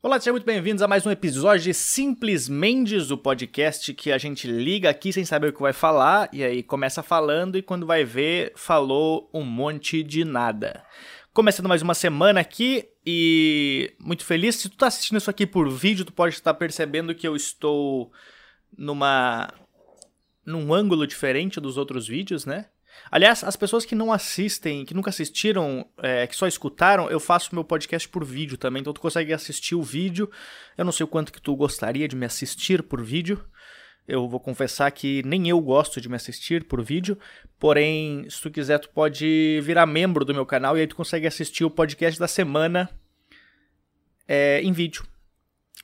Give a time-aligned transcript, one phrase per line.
[0.00, 4.16] Olá, sejam muito bem-vindos a mais um episódio de Simples Mendes, o podcast que a
[4.16, 7.84] gente liga aqui sem saber o que vai falar, e aí começa falando e quando
[7.84, 10.84] vai ver, falou um monte de nada.
[11.32, 14.54] Começando mais uma semana aqui e muito feliz.
[14.54, 18.12] Se tu tá assistindo isso aqui por vídeo, tu pode estar percebendo que eu estou
[18.76, 19.52] numa
[20.46, 22.66] num ângulo diferente dos outros vídeos, né?
[23.10, 27.54] Aliás, as pessoas que não assistem, que nunca assistiram, é, que só escutaram, eu faço
[27.54, 30.30] meu podcast por vídeo também, então tu consegue assistir o vídeo.
[30.76, 33.42] Eu não sei o quanto que tu gostaria de me assistir por vídeo.
[34.06, 37.18] Eu vou confessar que nem eu gosto de me assistir por vídeo,
[37.58, 41.26] porém, se tu quiser, tu pode virar membro do meu canal e aí tu consegue
[41.26, 42.88] assistir o podcast da semana
[44.26, 45.04] é, em vídeo.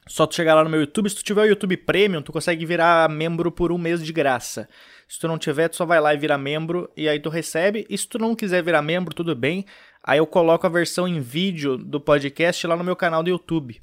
[0.06, 2.66] Só tu chegar lá no meu YouTube, se tu tiver o YouTube Premium, tu consegue
[2.66, 4.68] virar membro por um mês de graça.
[5.08, 7.86] Se tu não tiver, tu só vai lá e vira membro e aí tu recebe.
[7.88, 9.64] E se tu não quiser virar membro, tudo bem.
[10.02, 13.80] Aí eu coloco a versão em vídeo do podcast lá no meu canal do YouTube.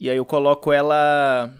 [0.00, 1.52] E aí eu coloco ela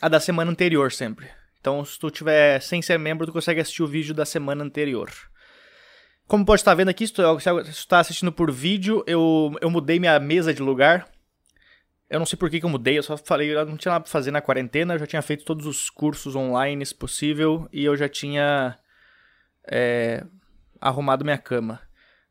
[0.00, 1.28] a da semana anterior sempre.
[1.60, 5.08] Então, se tu tiver sem ser membro, tu consegue assistir o vídeo da semana anterior.
[6.26, 7.22] Como pode estar vendo aqui, se tu
[7.68, 11.06] está assistindo por vídeo, eu, eu mudei minha mesa de lugar.
[12.12, 14.02] Eu não sei por que, que eu mudei, eu só falei, eu não tinha nada
[14.02, 17.96] pra fazer na quarentena, eu já tinha feito todos os cursos online possível e eu
[17.96, 18.78] já tinha
[19.66, 20.22] é,
[20.78, 21.80] arrumado minha cama.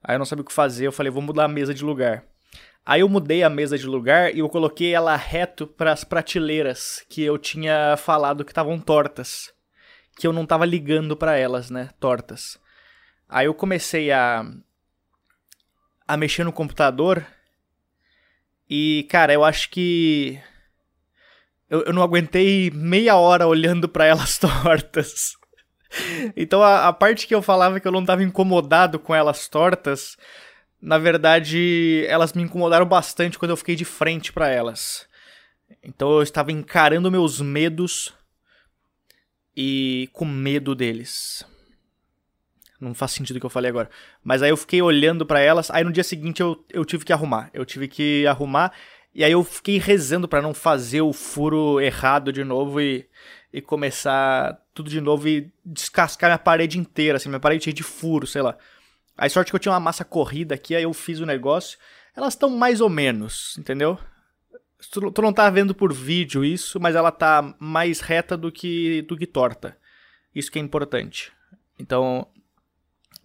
[0.04, 2.24] Aí eu não sabia o que fazer, eu falei, vou mudar a mesa de lugar.
[2.86, 7.04] Aí eu mudei a mesa de lugar e eu coloquei ela reto para as prateleiras
[7.10, 9.52] que eu tinha falado que estavam tortas,
[10.16, 12.60] que eu não tava ligando para elas, né, tortas.
[13.28, 14.46] Aí eu comecei a
[16.08, 17.26] a mexer no computador
[18.74, 20.40] e, cara, eu acho que.
[21.70, 25.34] Eu, eu não aguentei meia hora olhando para elas tortas.
[26.38, 30.16] Então a, a, parte que eu falava que eu não tava incomodado com elas tortas,
[30.82, 35.06] na verdade, elas me incomodaram bastante quando eu fiquei de frente para elas.
[35.84, 38.14] Então eu estava encarando meus medos
[39.54, 41.46] e com medo deles.
[42.82, 43.90] Não faz sentido o que eu falei agora.
[44.24, 45.70] Mas aí eu fiquei olhando para elas.
[45.70, 47.50] Aí no dia seguinte eu, eu tive que arrumar.
[47.54, 48.74] Eu tive que arrumar.
[49.14, 53.08] E aí eu fiquei rezando para não fazer o furo errado de novo e,
[53.54, 57.84] e começar tudo de novo e descascar minha parede inteira, assim, minha parede cheia de
[57.84, 58.58] furo, sei lá.
[59.18, 61.78] Aí sorte que eu tinha uma massa corrida aqui, aí eu fiz o negócio.
[62.16, 64.00] Elas estão mais ou menos, entendeu?
[64.92, 69.04] Tu, tu não tá vendo por vídeo isso, mas ela tá mais reta do que,
[69.04, 69.78] do que torta.
[70.34, 71.32] Isso que é importante.
[71.78, 72.28] Então,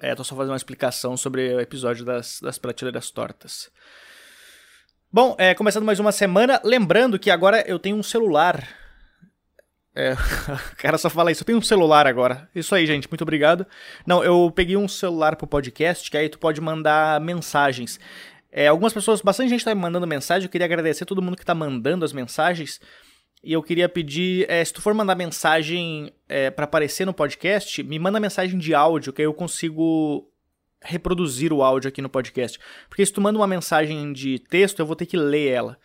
[0.01, 3.71] é, tô só fazendo uma explicação sobre o episódio das, das prateleiras tortas.
[5.11, 8.69] Bom, é, começando mais uma semana, lembrando que agora eu tenho um celular.
[9.95, 10.13] É,
[10.73, 12.49] o cara só fala isso, eu tenho um celular agora.
[12.55, 13.67] Isso aí, gente, muito obrigado.
[14.07, 17.99] Não, eu peguei um celular pro podcast, que aí tu pode mandar mensagens.
[18.53, 21.45] É, algumas pessoas, bastante gente tá me mandando mensagem, eu queria agradecer todo mundo que
[21.45, 22.81] tá mandando as mensagens.
[23.43, 27.83] E eu queria pedir, é, se tu for mandar mensagem é, para aparecer no podcast,
[27.83, 30.29] me manda mensagem de áudio, que aí eu consigo
[30.83, 32.59] reproduzir o áudio aqui no podcast.
[32.89, 35.79] Porque se tu manda uma mensagem de texto, eu vou ter que ler ela.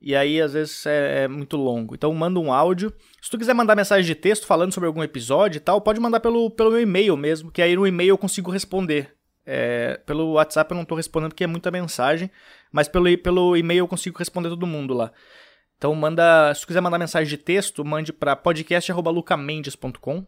[0.00, 1.94] E aí, às vezes, é, é, muito longo.
[1.94, 2.92] Então, manda um áudio.
[3.20, 6.20] Se tu quiser mandar mensagem de texto falando sobre algum episódio e tal, pode mandar
[6.20, 9.14] pelo, pelo meu e-mail mesmo, que aí no e-mail eu consigo responder.
[9.44, 12.30] É, pelo WhatsApp eu não estou respondendo porque é muita mensagem,
[12.70, 15.12] mas pelo, pelo e-mail eu consigo responder todo mundo lá.
[15.80, 20.26] Então manda, se tu quiser mandar mensagem de texto, mande para podcast@lucamendes.com.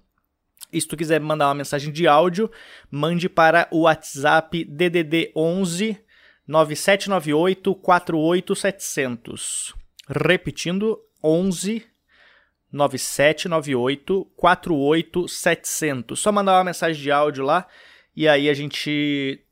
[0.73, 2.51] E se tu quiser mandar uma mensagem de áudio,
[2.91, 6.01] mande para o WhatsApp DDD 11
[6.49, 9.75] 9798 48700.
[10.09, 11.87] Repetindo, 11
[12.73, 16.19] 9798 48700.
[16.19, 17.67] Só mandar uma mensagem de áudio lá
[18.17, 19.45] e aí a gente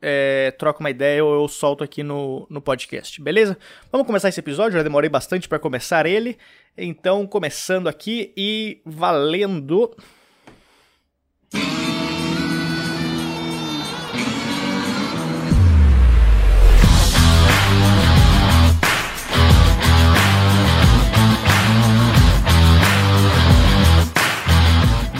[0.00, 3.56] é, troca uma ideia ou eu solto aqui no, no podcast, beleza?
[3.90, 6.36] Vamos começar esse episódio, já demorei bastante para começar ele,
[6.76, 9.96] então começando aqui e valendo.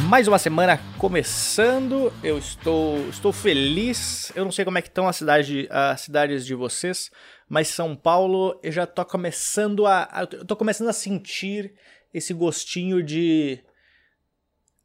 [0.06, 4.30] Mais uma semana começando, eu estou, estou feliz.
[4.36, 7.10] Eu não sei como é que estão as, cidade, as cidades de vocês,
[7.48, 11.74] mas São Paulo eu já estou começando a, eu tô começando a sentir
[12.14, 13.58] esse gostinho de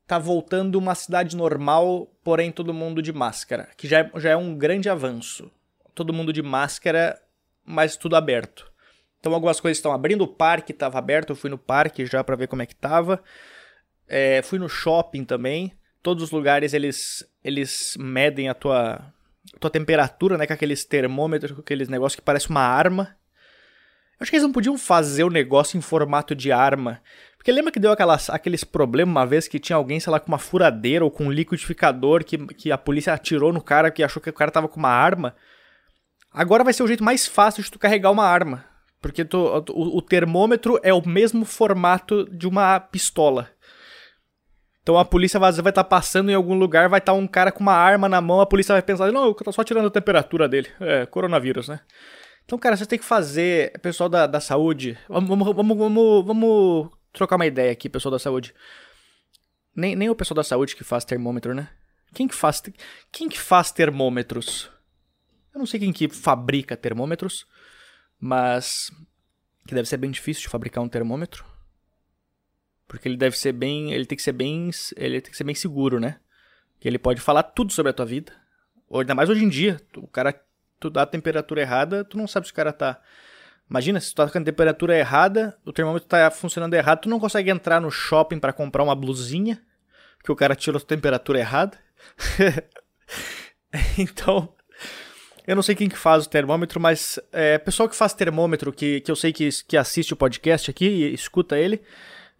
[0.07, 4.35] tá voltando uma cidade normal, porém todo mundo de máscara, que já é, já é
[4.35, 5.51] um grande avanço.
[5.93, 7.21] Todo mundo de máscara,
[7.63, 8.71] mas tudo aberto.
[9.19, 12.35] Então algumas coisas estão abrindo, o parque estava aberto, eu fui no parque já para
[12.35, 13.21] ver como é que tava.
[14.13, 15.71] É, fui no shopping também.
[16.03, 19.01] Todos os lugares eles, eles medem a tua,
[19.57, 20.45] tua temperatura, né?
[20.45, 23.15] Com aqueles termômetros, com aqueles negócios que parece uma arma.
[24.19, 27.01] Acho que eles não podiam fazer o negócio em formato de arma.
[27.37, 30.27] Porque lembra que deu aquelas, aqueles problemas uma vez que tinha alguém, sei lá, com
[30.27, 34.21] uma furadeira ou com um liquidificador que, que a polícia atirou no cara que achou
[34.21, 35.33] que o cara tava com uma arma?
[36.33, 38.65] Agora vai ser o jeito mais fácil de tu carregar uma arma.
[39.01, 39.37] Porque tu,
[39.69, 43.49] o, o termômetro é o mesmo formato de uma pistola.
[44.83, 47.51] Então a polícia vai estar tá passando em algum lugar, vai estar tá um cara
[47.51, 49.91] com uma arma na mão, a polícia vai pensar, não, eu tô só tirando a
[49.91, 50.69] temperatura dele.
[50.79, 51.81] É, coronavírus, né?
[52.43, 56.89] Então, cara, você tem que fazer, pessoal da, da saúde, vamos, vamos, vamos, vamos, vamos
[57.13, 58.53] trocar uma ideia aqui, pessoal da saúde.
[59.75, 61.69] Nem, nem o pessoal da saúde que faz termômetro, né?
[62.13, 62.61] Quem que faz,
[63.11, 64.69] quem que faz termômetros?
[65.53, 67.45] Eu não sei quem que fabrica termômetros,
[68.19, 68.91] mas
[69.67, 71.45] que deve ser bem difícil de fabricar um termômetro.
[72.91, 75.55] Porque ele deve ser bem, ele tem que ser bem, ele tem que ser bem
[75.55, 76.19] seguro, né?
[76.77, 78.33] Que ele pode falar tudo sobre a tua vida.
[78.89, 80.37] Ou ainda mais hoje em dia, o cara
[80.77, 82.99] tu dá a temperatura errada, tu não sabe se o cara tá.
[83.69, 87.17] Imagina, se tu tá com a temperatura errada, o termômetro tá funcionando errado, tu não
[87.17, 89.61] consegue entrar no shopping para comprar uma blusinha,
[90.21, 91.79] que o cara tirou a temperatura errada.
[93.97, 94.53] então,
[95.47, 98.99] eu não sei quem que faz o termômetro, mas é, pessoal que faz termômetro, que,
[98.99, 101.81] que eu sei que, que assiste o podcast aqui e escuta ele,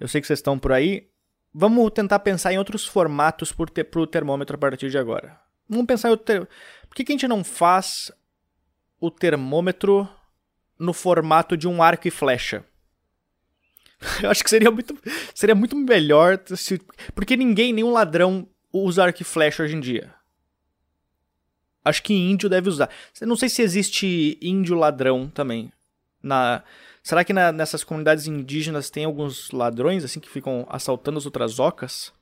[0.01, 1.07] eu sei que vocês estão por aí,
[1.53, 5.39] vamos tentar pensar em outros formatos para pro termômetro a partir de agora.
[5.69, 6.50] Vamos pensar em outro ter...
[6.89, 8.12] Por que, que a gente não faz
[9.00, 10.07] o termômetro
[10.81, 12.63] no formato de um arco e flecha.
[14.21, 14.98] Eu acho que seria muito,
[15.33, 16.81] seria muito melhor se,
[17.13, 20.13] porque ninguém, nenhum ladrão usa arco e flecha hoje em dia.
[21.83, 22.89] Acho que índio deve usar.
[23.21, 25.71] Não sei se existe índio ladrão também.
[26.21, 26.63] Na,
[27.03, 31.59] será que na, nessas comunidades indígenas tem alguns ladrões assim que ficam assaltando as outras
[31.59, 32.13] ocas?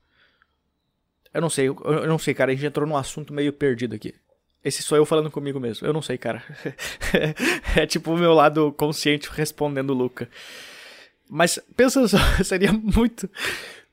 [1.32, 2.50] Eu não sei, eu, eu não sei, cara.
[2.50, 4.14] A gente entrou num assunto meio perdido aqui.
[4.64, 5.86] Esse sou eu falando comigo mesmo.
[5.86, 6.42] Eu não sei, cara.
[7.76, 10.28] é tipo o meu lado consciente respondendo Luca.
[11.28, 13.30] Mas pensa só, seria muito.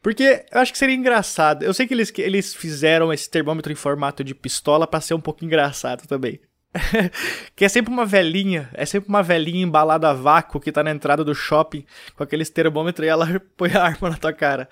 [0.01, 1.63] Porque eu acho que seria engraçado.
[1.63, 5.21] Eu sei que eles, eles fizeram esse termômetro em formato de pistola para ser um
[5.21, 6.39] pouco engraçado também.
[7.55, 10.91] que é sempre uma velhinha, é sempre uma velhinha embalada a vácuo que tá na
[10.91, 11.85] entrada do shopping
[12.15, 14.69] com aqueles termômetros e ela põe a arma na tua cara.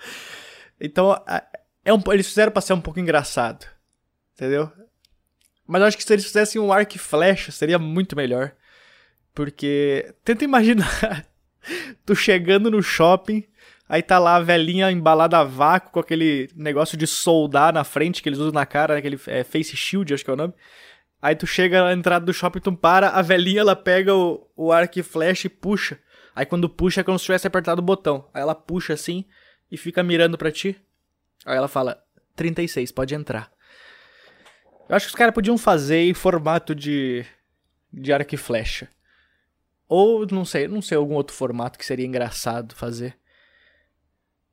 [0.79, 1.15] Então,
[1.83, 3.65] é um, eles fizeram pra ser um pouco engraçado.
[4.33, 4.71] Entendeu?
[5.67, 8.51] Mas eu acho que se eles fizessem um arco e flecha, seria muito melhor.
[9.33, 10.13] Porque.
[10.23, 11.25] Tenta imaginar.
[12.05, 13.43] tu chegando no shopping,
[13.87, 18.21] aí tá lá a velhinha embalada a vácuo com aquele negócio de soldar na frente
[18.21, 20.53] que eles usam na cara, aquele é, face shield, acho que é o nome.
[21.25, 24.71] Aí tu chega na entrada do shopping, tu para, a velhinha ela pega o, o
[24.71, 25.99] arco e flecha e puxa.
[26.35, 28.29] Aí quando puxa é como se tivesse apertado o botão.
[28.31, 29.25] Aí ela puxa assim
[29.71, 30.79] e fica mirando pra ti.
[31.43, 31.99] Aí ela fala:
[32.35, 33.51] 36, pode entrar.
[34.87, 37.25] Eu acho que os caras podiam fazer em formato de,
[37.91, 38.87] de arco e flecha.
[39.89, 43.17] Ou, não sei, não sei algum outro formato que seria engraçado fazer.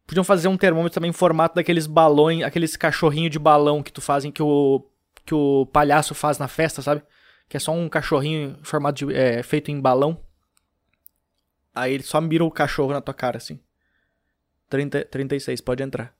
[0.07, 4.01] Podiam fazer um termômetro também em formato daqueles balões, aqueles cachorrinho de balão que tu
[4.01, 4.89] fazem que o
[5.25, 7.03] que o palhaço faz na festa, sabe?
[7.49, 10.21] Que é só um cachorrinho em formato de, é, feito em balão.
[11.75, 13.61] Aí ele só mira o cachorro na tua cara assim.
[14.69, 16.15] 30, 36, pode entrar.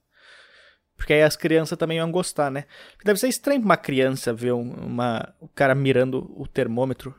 [0.95, 2.65] Porque aí as crianças também vão gostar, né?
[3.03, 7.15] Deve ser estranho pra uma criança ver uma, o cara mirando o termômetro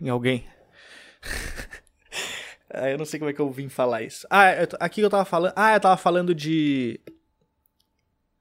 [0.00, 0.46] em alguém.
[2.70, 4.26] ah, eu não sei como é que eu vim falar isso.
[4.30, 5.52] Ah, eu, aqui eu tava falando.
[5.56, 7.00] Ah, eu tava falando de.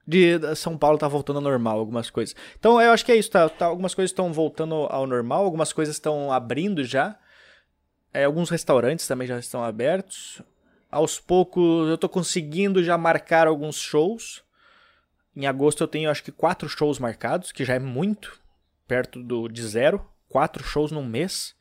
[0.08, 2.36] De São Paulo tá voltando ao normal, algumas coisas.
[2.60, 3.50] Então eu acho que é isso, tá?
[3.50, 7.18] tá algumas coisas estão voltando ao normal, algumas coisas estão abrindo já.
[8.14, 10.42] É, alguns restaurantes também já estão abertos.
[10.92, 14.44] Aos poucos eu tô conseguindo já marcar alguns shows.
[15.36, 18.40] Em agosto eu tenho acho que quatro shows marcados, que já é muito,
[18.88, 20.06] perto do de zero.
[20.30, 21.56] Quatro shows num mês.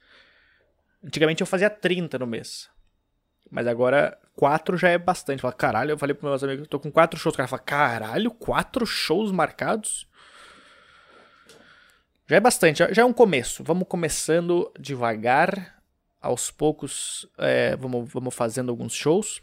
[1.02, 2.68] Antigamente eu fazia 30 no mês.
[3.50, 5.40] Mas agora, quatro já é bastante.
[5.40, 7.34] Fala, caralho, eu falei pros meus amigos, eu tô com quatro shows.
[7.34, 10.08] O cara fala, caralho, quatro shows marcados?
[12.26, 13.62] Já é bastante, já é um começo.
[13.62, 15.82] Vamos começando devagar,
[16.20, 19.42] aos poucos, é, vamos, vamos fazendo alguns shows.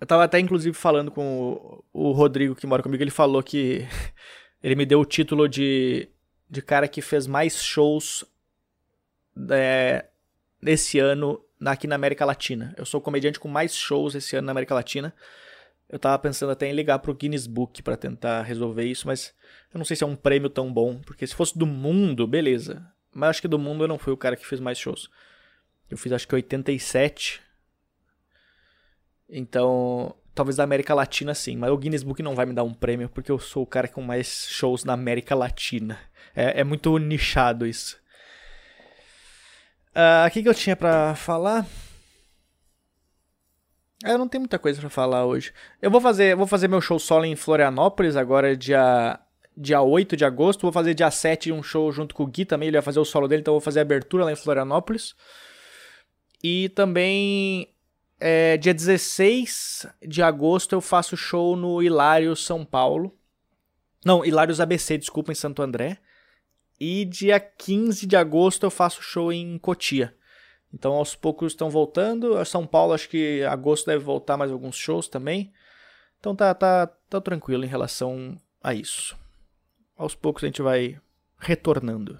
[0.00, 3.86] Eu tava até, inclusive, falando com o, Rodrigo, que mora comigo, ele falou que
[4.62, 6.08] ele me deu o título de,
[6.48, 8.24] de cara que fez mais shows
[9.50, 10.06] é,
[10.62, 12.74] esse ano aqui na América Latina.
[12.76, 15.14] Eu sou o comediante com mais shows esse ano na América Latina.
[15.88, 19.34] Eu tava pensando até em ligar pro Guinness Book para tentar resolver isso, mas
[19.72, 22.84] eu não sei se é um prêmio tão bom, porque se fosse do mundo, beleza.
[23.12, 25.08] Mas acho que do mundo eu não fui o cara que fez mais shows.
[25.88, 27.46] Eu fiz acho que 87
[29.28, 32.72] então, talvez da América Latina sim, mas o Guinness Book não vai me dar um
[32.72, 35.98] prêmio porque eu sou o cara com mais shows na América Latina.
[36.34, 37.98] É, é muito nichado isso.
[39.96, 41.66] Uh, o que, que eu tinha para falar?
[44.04, 45.54] É, eu não tenho muita coisa para falar hoje.
[45.80, 49.18] Eu vou fazer, vou fazer meu show solo em Florianópolis agora dia
[49.56, 50.60] dia 8 de agosto.
[50.60, 53.06] Vou fazer dia 7 um show junto com o Gui também, ele vai fazer o
[53.06, 55.14] solo dele, então eu vou fazer a abertura lá em Florianópolis.
[56.44, 57.74] E também
[58.20, 63.16] é, dia 16 de agosto eu faço show no Hilário São Paulo.
[64.04, 65.98] Não, Hilários ABC, desculpa, em Santo André.
[66.78, 70.14] E dia 15 de agosto eu faço show em Cotia.
[70.72, 72.44] Então aos poucos estão voltando.
[72.44, 75.52] São Paulo acho que agosto deve voltar mais alguns shows também.
[76.20, 79.16] Então tá, tá, tá tranquilo em relação a isso.
[79.96, 81.00] Aos poucos a gente vai
[81.38, 82.18] retornando.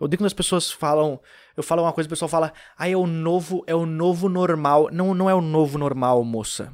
[0.00, 1.20] Eu digo quando as pessoas falam,
[1.56, 4.88] eu falo uma coisa, o pessoal fala: "Ah, é o novo, é o novo normal".
[4.92, 6.72] Não, não é o novo normal, moça.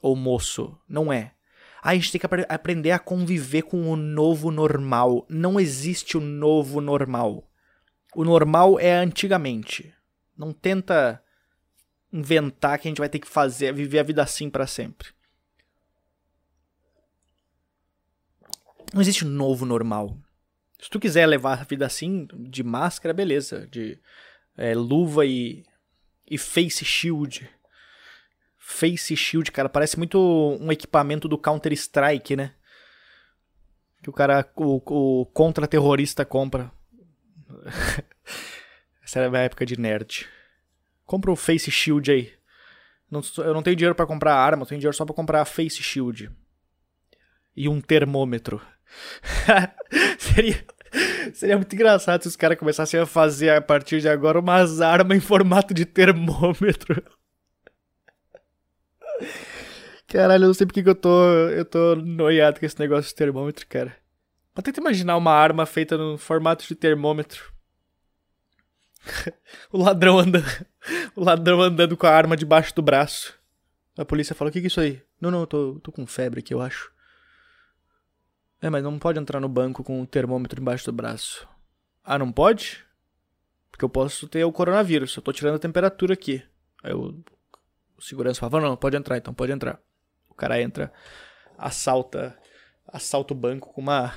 [0.00, 1.34] Ou moço, não é.
[1.82, 5.26] A gente tem que ap aprender a conviver com o novo normal.
[5.28, 7.48] Não existe o novo normal.
[8.14, 9.94] O normal é antigamente.
[10.36, 11.22] Não tenta
[12.12, 15.08] inventar que a gente vai ter que fazer, viver a vida assim para sempre.
[18.92, 20.16] Não existe um novo normal.
[20.80, 23.66] Se tu quiser levar a vida assim, de máscara, beleza.
[23.66, 23.98] De
[24.56, 25.64] é, luva e,
[26.28, 27.48] e face shield.
[28.70, 30.20] Face Shield, cara, parece muito
[30.60, 32.52] um equipamento do Counter-Strike, né?
[34.02, 36.70] Que o cara, o, o contra-terrorista compra.
[39.02, 40.28] Essa era a época de nerd.
[41.06, 42.30] Compra o Face Shield aí.
[43.10, 45.82] Não, eu não tenho dinheiro para comprar arma, eu tenho dinheiro só pra comprar Face
[45.82, 46.30] Shield.
[47.56, 48.60] E um termômetro.
[50.18, 50.62] seria,
[51.32, 55.16] seria muito engraçado se os caras começassem a fazer a partir de agora umas armas
[55.16, 57.02] em formato de termômetro.
[60.06, 63.14] Caralho, eu não sei porque que eu tô, eu tô noiado com esse negócio de
[63.14, 63.94] termômetro, cara.
[64.54, 67.52] Mas tenta imaginar uma arma feita no formato de termômetro.
[69.70, 70.66] o ladrão andando,
[71.14, 73.34] o ladrão andando com a arma debaixo do braço.
[73.96, 76.06] A polícia fala: "O que que é isso aí?" "Não, não, eu tô, tô com
[76.06, 76.90] febre aqui, eu acho."
[78.60, 81.46] É, mas não pode entrar no banco com o termômetro embaixo do braço.
[82.02, 82.84] Ah, não pode?
[83.70, 85.14] Porque eu posso ter o coronavírus.
[85.14, 86.42] Eu tô tirando a temperatura aqui.
[86.82, 87.14] Aí eu
[87.98, 89.80] o segurança fala, não, pode entrar então, pode entrar.
[90.28, 90.92] O cara entra,
[91.58, 92.38] assalta,
[92.86, 94.14] assalta o banco com uma,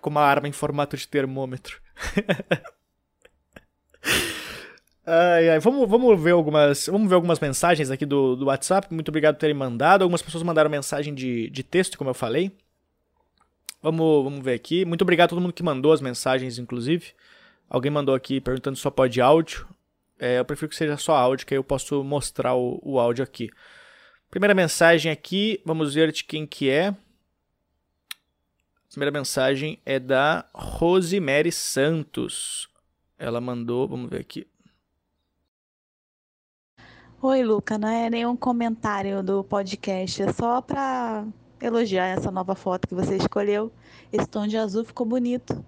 [0.00, 1.80] com uma arma em formato de termômetro.
[5.06, 8.92] ai, ai, vamos, vamos, ver algumas, vamos ver algumas mensagens aqui do, do WhatsApp.
[8.92, 10.02] Muito obrigado por terem mandado.
[10.02, 12.50] Algumas pessoas mandaram mensagem de, de texto, como eu falei.
[13.80, 14.84] Vamos, vamos ver aqui.
[14.84, 17.12] Muito obrigado a todo mundo que mandou as mensagens, inclusive.
[17.70, 19.66] Alguém mandou aqui perguntando se só pode áudio.
[20.22, 23.24] É, eu prefiro que seja só áudio, que aí eu posso mostrar o, o áudio
[23.24, 23.50] aqui.
[24.30, 26.94] Primeira mensagem aqui, vamos ver de quem que é.
[28.88, 32.68] Primeira mensagem é da Rosemary Santos.
[33.18, 34.46] Ela mandou, vamos ver aqui.
[37.20, 41.26] Oi, Luca, não é nenhum comentário do podcast, é só para
[41.60, 43.72] elogiar essa nova foto que você escolheu.
[44.12, 45.64] Esse tom de azul ficou bonito.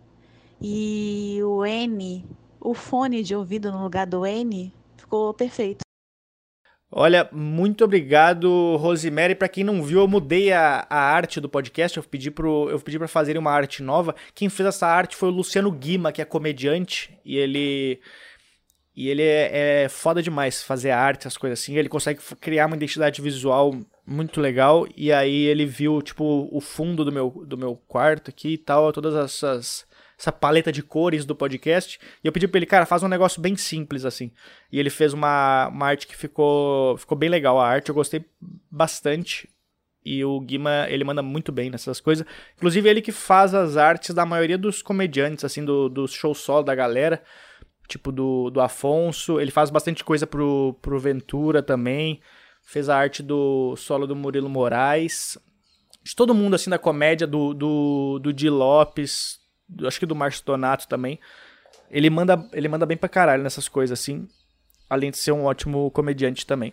[0.60, 2.24] E o N
[2.64, 5.84] o fone de ouvido no lugar do N ficou perfeito.
[6.90, 9.34] Olha, muito obrigado, Rosemary.
[9.34, 11.96] Para quem não viu, eu mudei a, a arte do podcast.
[11.96, 14.14] Eu pedi pro, eu pedi para fazer uma arte nova.
[14.34, 18.00] Quem fez essa arte foi o Luciano Guima, que é comediante, e ele
[18.96, 21.76] e ele é, é foda demais fazer arte, as coisas assim.
[21.76, 23.74] Ele consegue criar uma identidade visual
[24.06, 24.86] muito legal.
[24.96, 28.92] E aí ele viu tipo o fundo do meu do meu quarto aqui e tal,
[28.92, 29.84] todas essas
[30.24, 32.00] essa paleta de cores do podcast.
[32.22, 34.32] E eu pedi pra ele, cara, faz um negócio bem simples assim.
[34.72, 37.60] E ele fez uma, uma arte que ficou, ficou bem legal.
[37.60, 38.24] A arte eu gostei
[38.70, 39.48] bastante.
[40.04, 42.26] E o Guima, ele manda muito bem nessas coisas.
[42.56, 46.62] Inclusive, ele que faz as artes da maioria dos comediantes, assim, do, do show solo
[46.62, 47.22] da galera.
[47.88, 49.40] Tipo, do, do Afonso.
[49.40, 52.20] Ele faz bastante coisa pro, pro Ventura também.
[52.62, 55.38] Fez a arte do solo do Murilo Moraes.
[56.02, 59.38] De todo mundo, assim, da comédia, do, do, do Di Lopes,
[59.86, 61.18] acho que do Márcio Donato também.
[61.90, 64.28] Ele manda, ele manda bem pra caralho nessas coisas, assim.
[64.88, 66.72] Além de ser um ótimo comediante também.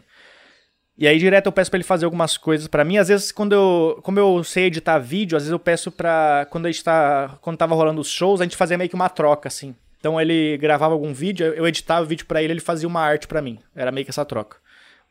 [0.97, 2.97] E aí, direto, eu peço pra ele fazer algumas coisas para mim.
[2.97, 3.99] Às vezes, quando eu.
[4.03, 6.45] Como eu sei editar vídeo, às vezes eu peço pra.
[6.49, 7.37] Quando a gente tá.
[7.41, 9.75] Quando tava rolando os shows, a gente fazia meio que uma troca, assim.
[9.99, 13.27] Então ele gravava algum vídeo, eu editava o vídeo para ele, ele fazia uma arte
[13.27, 13.59] para mim.
[13.75, 14.57] Era meio que essa troca.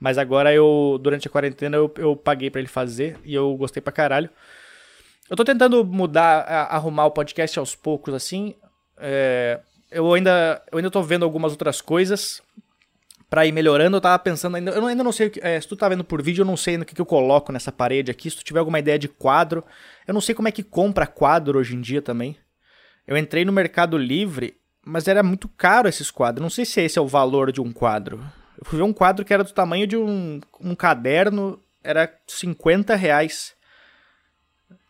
[0.01, 3.81] Mas agora eu, durante a quarentena, eu, eu paguei para ele fazer e eu gostei
[3.81, 4.29] pra caralho.
[5.31, 8.55] Eu tô tentando mudar, arrumar o podcast aos poucos, assim.
[8.99, 9.61] É,
[9.91, 12.43] eu, ainda, eu ainda tô vendo algumas outras coisas
[13.29, 13.97] para ir melhorando.
[13.97, 14.73] Eu tava pensando ainda.
[14.73, 15.31] Eu ainda não sei.
[15.41, 17.53] É, se tu tá vendo por vídeo, eu não sei no que, que eu coloco
[17.53, 18.29] nessa parede aqui.
[18.29, 19.65] Se tu tiver alguma ideia de quadro.
[20.07, 22.37] Eu não sei como é que compra quadro hoje em dia também.
[23.07, 26.43] Eu entrei no Mercado Livre mas era muito caro esses quadros.
[26.43, 28.25] Não sei se esse é o valor de um quadro.
[28.59, 32.95] Eu fui ver um quadro que era do tamanho de um, um caderno, era 50
[32.95, 33.55] reais.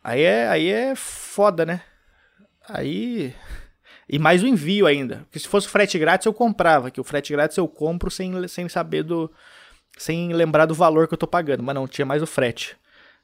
[0.02, 1.82] Aí é, aí é foda, né?
[2.68, 3.34] Aí.
[4.08, 5.18] E mais o envio ainda.
[5.18, 6.90] Porque se fosse frete grátis eu comprava.
[6.90, 9.30] Que o frete grátis eu compro sem, sem saber do.
[9.98, 11.62] Sem lembrar do valor que eu tô pagando.
[11.62, 12.76] Mas não, tinha mais o frete.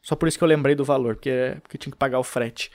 [0.03, 2.71] Só por isso que eu lembrei do valor, porque, porque tinha que pagar o frete.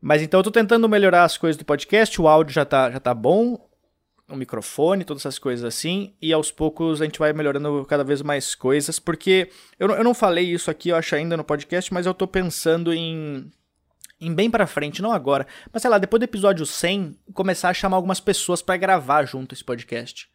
[0.00, 2.98] Mas então eu tô tentando melhorar as coisas do podcast, o áudio já tá, já
[2.98, 3.58] tá bom,
[4.28, 8.22] o microfone, todas essas coisas assim, e aos poucos a gente vai melhorando cada vez
[8.22, 12.06] mais coisas, porque eu, eu não falei isso aqui, eu acho, ainda no podcast, mas
[12.06, 13.50] eu tô pensando em,
[14.20, 17.74] em bem pra frente, não agora, mas sei lá, depois do episódio 100, começar a
[17.74, 20.28] chamar algumas pessoas para gravar junto esse podcast.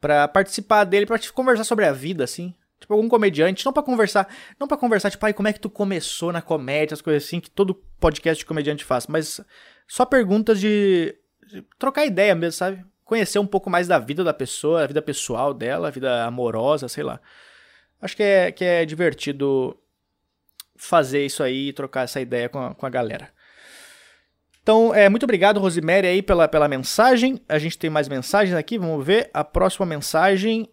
[0.00, 2.54] para participar dele, pra conversar sobre a vida, assim.
[2.78, 4.28] Tipo, algum comediante, não para conversar,
[4.60, 7.40] não para conversar, tipo, ai, como é que tu começou na comédia, as coisas assim,
[7.40, 9.40] que todo podcast de comediante faz, mas
[9.88, 11.16] só perguntas de,
[11.48, 12.84] de trocar ideia mesmo, sabe?
[13.06, 16.88] Conhecer um pouco mais da vida da pessoa, a vida pessoal dela, a vida amorosa,
[16.88, 17.20] sei lá.
[18.02, 19.78] Acho que é, que é divertido
[20.74, 23.30] fazer isso aí e trocar essa ideia com a, com a galera.
[24.60, 27.40] Então, é, muito obrigado, Rosemary, aí pela, pela mensagem.
[27.48, 29.30] A gente tem mais mensagens aqui, vamos ver.
[29.32, 30.68] A próxima mensagem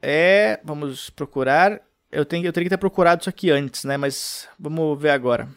[0.00, 0.60] é.
[0.62, 1.82] Vamos procurar.
[2.12, 3.96] Eu, tenho, eu teria que ter procurado isso aqui antes, né?
[3.96, 5.48] Mas vamos ver agora.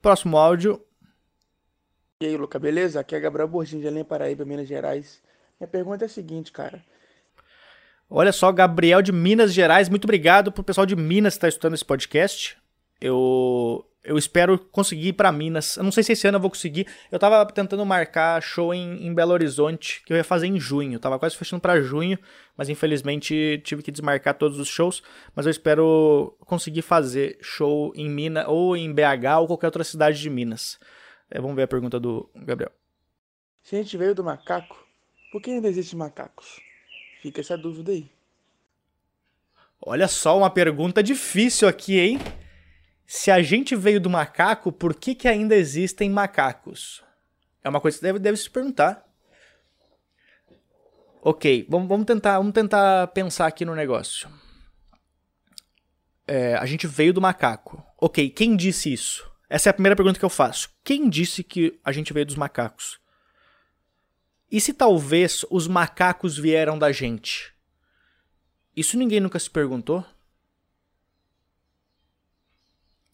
[0.00, 0.84] Próximo áudio.
[2.22, 3.00] E aí, Luca, beleza?
[3.00, 5.20] Aqui é Gabriel Borginho de Além Paraíba, Minas Gerais.
[5.58, 6.80] Minha pergunta é a seguinte, cara.
[8.08, 11.74] Olha só, Gabriel de Minas Gerais, muito obrigado pro pessoal de Minas que está escutando
[11.74, 12.56] esse podcast.
[13.00, 15.76] Eu eu espero conseguir ir para Minas.
[15.76, 16.86] Eu não sei se esse ano eu vou conseguir.
[17.10, 20.94] Eu tava tentando marcar show em, em Belo Horizonte, que eu ia fazer em junho.
[20.94, 22.16] Eu tava quase fechando para junho,
[22.56, 25.02] mas infelizmente tive que desmarcar todos os shows.
[25.34, 30.20] Mas eu espero conseguir fazer show em Minas, ou em BH, ou qualquer outra cidade
[30.20, 30.78] de Minas.
[31.34, 32.70] É, vamos ver a pergunta do Gabriel.
[33.62, 34.86] Se a gente veio do macaco,
[35.32, 36.60] por que ainda existem macacos?
[37.22, 38.10] Fica essa dúvida aí.
[39.80, 42.18] Olha só, uma pergunta difícil aqui, hein?
[43.06, 47.02] Se a gente veio do macaco, por que, que ainda existem macacos?
[47.64, 49.02] É uma coisa que deve, deve se perguntar.
[51.22, 54.28] Ok, vamos, vamos, tentar, vamos tentar pensar aqui no negócio.
[56.26, 57.82] É, a gente veio do macaco.
[57.98, 59.31] Ok, quem disse isso?
[59.52, 60.70] Essa é a primeira pergunta que eu faço.
[60.82, 62.98] Quem disse que a gente veio dos macacos?
[64.50, 67.52] E se talvez os macacos vieram da gente?
[68.74, 70.04] Isso ninguém nunca se perguntou?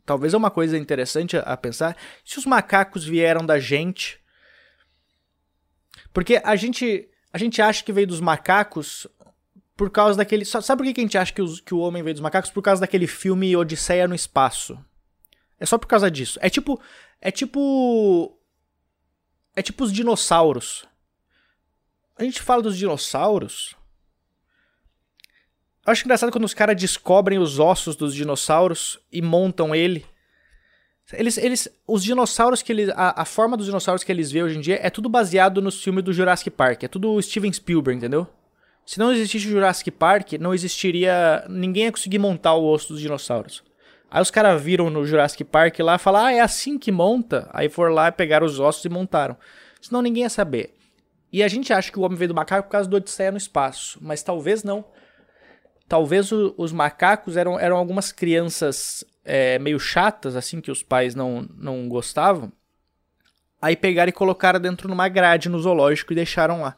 [0.08, 4.18] talvez é uma coisa interessante a, pensar, se os macacos vieram da gente.
[6.14, 9.06] Porque a gente, a gente acha que veio dos macacos
[9.76, 10.46] por causa daquele.
[10.46, 12.50] Sabe por que a gente acha que, os, que o homem veio dos macacos?
[12.50, 14.82] Por causa daquele filme Odisseia no Espaço.
[15.58, 16.38] É só por causa disso.
[16.42, 16.80] É tipo.
[17.20, 18.38] É tipo.
[19.54, 20.84] É tipo os dinossauros.
[22.16, 23.74] A gente fala dos dinossauros.
[25.86, 30.04] Eu acho engraçado quando os caras descobrem os ossos dos dinossauros e montam ele.
[31.12, 34.58] Eles, eles, os dinossauros que eles, a, a forma dos dinossauros que eles vê hoje
[34.58, 38.28] em dia é tudo baseado no filme do Jurassic Park, é tudo Steven Spielberg, entendeu?
[38.84, 43.00] Se não existisse o Jurassic Park, não existiria, ninguém ia conseguir montar o osso dos
[43.00, 43.62] dinossauros.
[44.10, 47.48] Aí os caras viram no Jurassic Park lá e falaram, ah, é assim que monta.
[47.52, 49.36] Aí foram lá, pegaram os ossos e montaram.
[49.80, 50.74] Senão ninguém ia saber.
[51.30, 53.36] E a gente acha que o homem veio do macaco por causa do Odisseia no
[53.36, 54.84] espaço, mas talvez não
[55.88, 61.14] talvez o, os macacos eram, eram algumas crianças é, meio chatas, assim, que os pais
[61.14, 62.52] não, não gostavam.
[63.60, 66.76] Aí pegaram e colocaram dentro numa grade no zoológico e deixaram lá.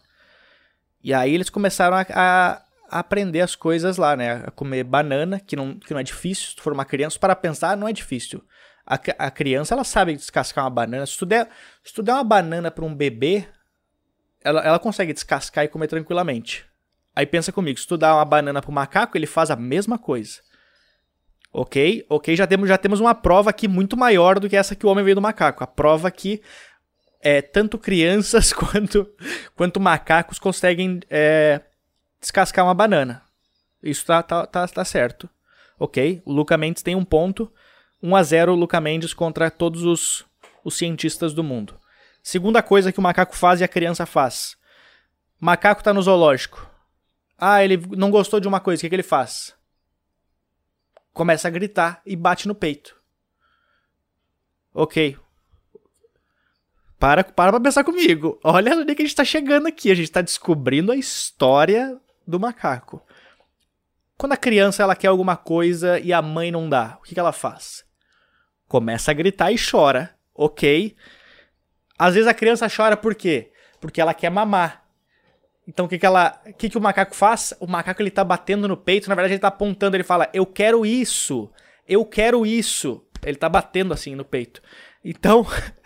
[1.03, 4.43] E aí eles começaram a, a aprender as coisas lá, né?
[4.47, 6.51] A comer banana, que não, que não é difícil.
[6.51, 8.43] Se tu for uma criança, para pensar, não é difícil.
[8.87, 11.07] A, a criança, ela sabe descascar uma banana.
[11.07, 11.49] Se tu der,
[11.85, 13.47] se tu der uma banana para um bebê,
[14.43, 16.67] ela, ela consegue descascar e comer tranquilamente.
[17.15, 20.41] Aí pensa comigo, se tu dá uma banana pro macaco, ele faz a mesma coisa.
[21.53, 22.07] Ok?
[22.09, 24.89] Ok, já temos, já temos uma prova aqui muito maior do que essa que o
[24.89, 25.65] homem veio do macaco.
[25.65, 26.41] A prova que
[27.21, 29.09] é, tanto crianças quanto,
[29.55, 31.61] quanto macacos conseguem é,
[32.21, 33.23] descascar uma banana.
[33.83, 35.29] Isso tá, tá, tá, tá certo.
[35.79, 36.23] Ok?
[36.25, 37.51] O Luca Mendes tem um ponto.
[38.03, 40.25] 1 a 0 Luca Mendes contra todos os,
[40.65, 41.79] os cientistas do mundo.
[42.23, 44.57] Segunda coisa que o macaco faz e a criança faz.
[45.39, 46.69] Macaco tá no zoológico.
[47.39, 49.55] Ah, ele não gostou de uma coisa, o que, que ele faz?
[51.15, 52.95] Começa a gritar e bate no peito.
[54.75, 55.17] Ok.
[56.99, 58.39] Para, para pra pensar comigo.
[58.45, 59.91] Olha onde que a gente tá chegando aqui.
[59.91, 63.03] A gente tá descobrindo a história do macaco.
[64.17, 67.21] Quando a criança ela quer alguma coisa e a mãe não dá, o que, que
[67.21, 67.85] ela faz?
[68.69, 70.15] Começa a gritar e chora.
[70.35, 70.95] ok.
[71.99, 73.53] Às vezes a criança chora por quê?
[73.81, 74.85] Porque ela quer mamar.
[75.67, 77.55] Então o que que ela, o que que o macaco faz?
[77.61, 80.45] O macaco ele tá batendo no peito, na verdade ele tá apontando, ele fala: "Eu
[80.45, 81.51] quero isso.
[81.87, 83.05] Eu quero isso".
[83.23, 84.63] Ele tá batendo assim no peito.
[85.05, 85.47] Então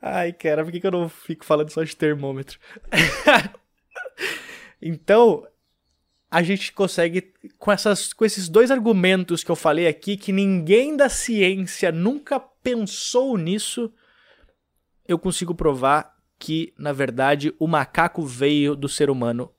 [0.00, 2.58] Ai, cara, por que, que eu não fico falando só de termômetro?
[4.80, 5.46] então,
[6.30, 10.96] a gente consegue, com, essas, com esses dois argumentos que eu falei aqui, que ninguém
[10.96, 13.92] da ciência nunca pensou nisso,
[15.06, 19.52] eu consigo provar que, na verdade, o macaco veio do ser humano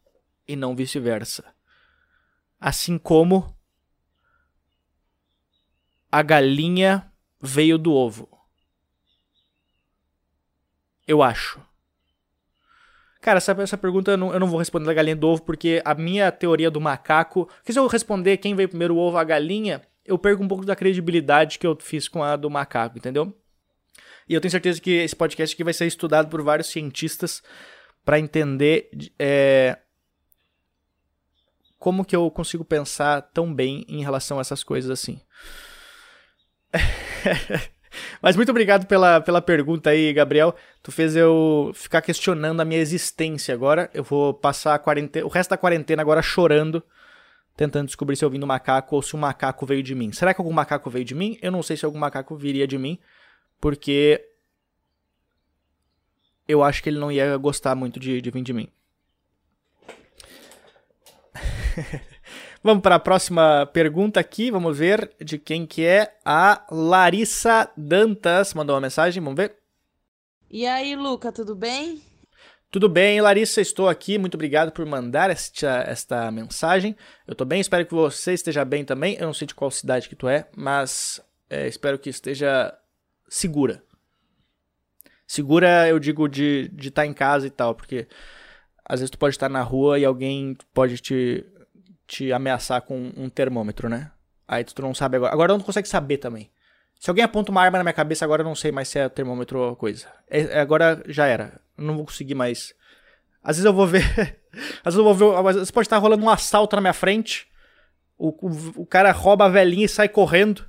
[0.48, 1.46] e não vice-versa.
[2.60, 3.56] Assim como
[6.12, 8.30] a galinha veio do ovo.
[11.08, 11.62] Eu acho.
[13.24, 15.82] Cara, essa, essa pergunta eu não, eu não vou responder da galinha do ovo, porque
[15.86, 17.46] a minha teoria do macaco.
[17.46, 20.66] Porque se eu responder quem veio primeiro o ovo a galinha, eu perco um pouco
[20.66, 23.34] da credibilidade que eu fiz com a do macaco, entendeu?
[24.28, 27.42] E eu tenho certeza que esse podcast aqui vai ser estudado por vários cientistas
[28.04, 29.80] para entender é,
[31.80, 35.22] como que eu consigo pensar tão bem em relação a essas coisas assim.
[38.22, 40.56] Mas muito obrigado pela, pela pergunta aí, Gabriel.
[40.82, 43.90] Tu fez eu ficar questionando a minha existência agora.
[43.94, 46.84] Eu vou passar quarentena, o resto da quarentena agora chorando,
[47.56, 50.12] tentando descobrir se eu vim do macaco ou se um macaco veio de mim.
[50.12, 51.38] Será que algum macaco veio de mim?
[51.42, 53.00] Eu não sei se algum macaco viria de mim,
[53.60, 54.24] porque
[56.48, 58.70] eu acho que ele não ia gostar muito de, de vir de mim.
[62.66, 68.54] Vamos para a próxima pergunta aqui, vamos ver de quem que é a Larissa Dantas.
[68.54, 69.58] Mandou uma mensagem, vamos ver.
[70.50, 72.02] E aí, Luca, tudo bem?
[72.72, 74.18] Tudo bem, Larissa, estou aqui.
[74.18, 76.96] Muito obrigado por mandar esta, esta mensagem.
[77.28, 79.18] Eu estou bem, espero que você esteja bem também.
[79.20, 82.74] Eu não sei de qual cidade que tu é, mas é, espero que esteja
[83.28, 83.84] segura.
[85.28, 88.08] Segura, eu digo, de estar de tá em casa e tal, porque
[88.86, 91.46] às vezes tu pode estar na rua e alguém pode te
[92.14, 94.12] te ameaçar com um termômetro, né?
[94.48, 95.34] Aí tu não sabe agora.
[95.34, 96.52] Agora não consegue saber também.
[97.00, 99.10] Se alguém aponta uma arma na minha cabeça, agora eu não sei mais se é
[99.10, 100.06] termômetro ou coisa.
[100.30, 101.60] É, é, agora já era.
[101.76, 102.76] Eu não vou conseguir mais.
[103.44, 104.04] Às vezes eu vou ver.
[104.86, 105.54] às vezes eu vou ver.
[105.54, 107.48] Vezes pode estar rolando um assalto na minha frente.
[108.16, 110.64] O, o, o cara rouba a velhinha e sai correndo.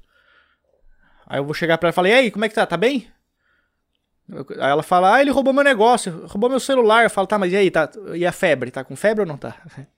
[1.26, 2.64] Aí eu vou chegar pra ela e falar: E aí, como é que tá?
[2.64, 3.06] Tá bem?
[4.32, 7.04] Aí ela fala: Ah, ele roubou meu negócio, roubou meu celular.
[7.04, 7.70] Eu falo: Tá, mas e aí?
[7.70, 8.70] Tá, e a febre?
[8.70, 9.56] Tá com febre ou não tá?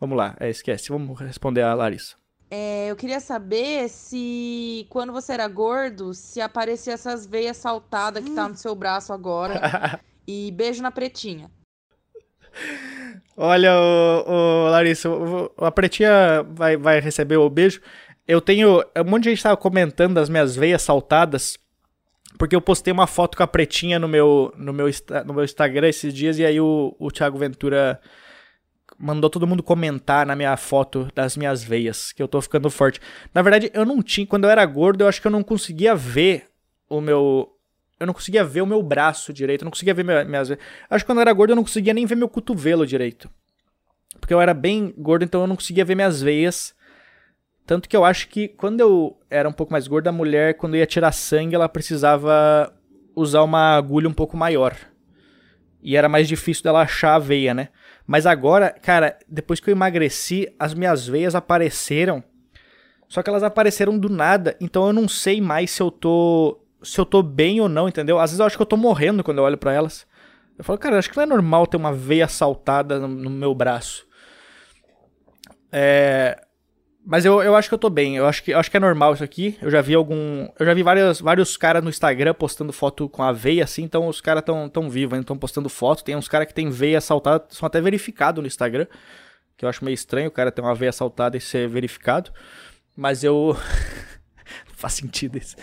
[0.00, 0.88] Vamos lá, é, esquece.
[0.90, 2.16] Vamos responder a Larissa.
[2.50, 8.30] É, eu queria saber se quando você era gordo, se aparecia essas veias saltadas que
[8.30, 10.00] tá no seu braço agora.
[10.26, 11.50] e beijo na pretinha.
[13.36, 15.08] Olha, o, o Larissa,
[15.58, 17.80] a pretinha vai, vai receber o beijo.
[18.26, 18.82] Eu tenho.
[18.96, 21.58] Um monte de gente estava comentando das minhas veias saltadas.
[22.38, 24.86] Porque eu postei uma foto com a pretinha no meu, no meu,
[25.24, 26.38] no meu Instagram esses dias.
[26.38, 28.00] E aí o, o Thiago Ventura
[28.98, 33.00] mandou todo mundo comentar na minha foto das minhas veias, que eu tô ficando forte.
[33.34, 35.94] Na verdade, eu não tinha, quando eu era gordo, eu acho que eu não conseguia
[35.94, 36.46] ver
[36.88, 37.52] o meu
[37.98, 40.62] eu não conseguia ver o meu braço direito, eu não conseguia ver minhas veias.
[40.90, 43.30] Acho que quando eu era gordo eu não conseguia nem ver meu cotovelo direito.
[44.20, 46.74] Porque eu era bem gordo, então eu não conseguia ver minhas veias.
[47.66, 50.76] Tanto que eu acho que quando eu era um pouco mais gordo, a mulher, quando
[50.76, 52.72] ia tirar sangue, ela precisava
[53.14, 54.76] usar uma agulha um pouco maior.
[55.82, 57.68] E era mais difícil dela achar a veia, né?
[58.06, 62.22] Mas agora, cara, depois que eu emagreci, as minhas veias apareceram.
[63.08, 67.00] Só que elas apareceram do nada, então eu não sei mais se eu tô se
[67.00, 68.18] eu tô bem ou não, entendeu?
[68.18, 70.06] Às vezes eu acho que eu tô morrendo quando eu olho para elas.
[70.56, 73.54] Eu falo, cara, acho que não é normal ter uma veia saltada no, no meu
[73.54, 74.06] braço.
[75.72, 76.45] É,
[77.08, 78.16] mas eu, eu acho que eu tô bem.
[78.16, 79.56] Eu acho que, eu acho que é normal isso aqui.
[79.62, 80.48] Eu já vi algum.
[80.58, 83.84] Eu já vi vários, vários caras no Instagram postando foto com a veia assim.
[83.84, 86.02] Então os caras tão, tão vivos estão postando foto.
[86.02, 88.88] Tem uns caras que tem veia saltada, são até verificados no Instagram.
[89.56, 92.32] Que eu acho meio estranho o cara ter uma veia saltada e ser verificado.
[92.96, 93.56] Mas eu.
[94.66, 95.54] Não faz sentido isso.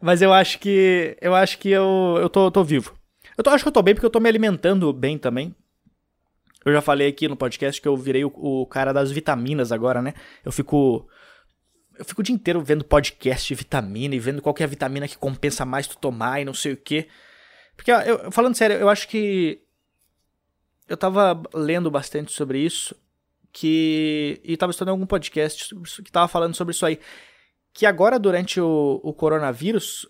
[0.00, 1.16] Mas eu acho que.
[1.20, 2.94] Eu acho que eu, eu tô, tô vivo.
[3.36, 5.52] Eu tô, acho que eu tô bem porque eu tô me alimentando bem também.
[6.64, 10.00] Eu já falei aqui no podcast que eu virei o, o, cara das vitaminas agora,
[10.00, 10.14] né?
[10.44, 11.08] Eu fico.
[11.98, 15.08] Eu fico o dia inteiro vendo podcast de vitamina e vendo qual é a vitamina
[15.08, 17.08] que compensa mais tu tomar e não sei o que.
[17.76, 19.60] Porque, eu, falando sério, eu acho que.
[20.88, 22.94] Eu tava lendo bastante sobre isso.
[23.52, 24.40] Que.
[24.44, 26.98] E tava estudando algum podcast que tava falando sobre isso aí.
[27.74, 30.06] Que agora, durante o, o coronavírus,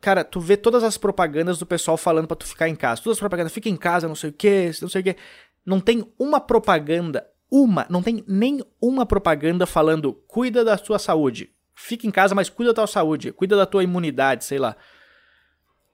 [0.00, 3.00] cara, tu vê todas as propagandas do pessoal falando para tu ficar em casa.
[3.00, 5.16] Todas as propagandas, fica em casa, não sei o que, não sei o que.
[5.64, 11.50] Não tem uma propaganda, uma, não tem nem uma propaganda falando cuida da sua saúde,
[11.74, 14.76] fica em casa, mas cuida da tua saúde, cuida da tua imunidade, sei lá.